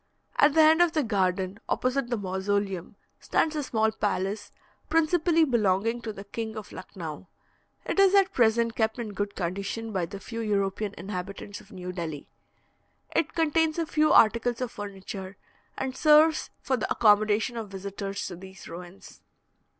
[0.37, 4.51] At the end of the garden, opposite the mausoleum, stands a small palace,
[4.89, 7.27] principally belonging to the King of Lucknau.
[7.85, 11.91] It is at present kept in good condition by the few European inhabitants of New
[11.91, 12.27] Delhi.
[13.15, 15.37] It contains a few articles of furniture,
[15.77, 19.21] and serves for the accommodation of visitors to these ruins.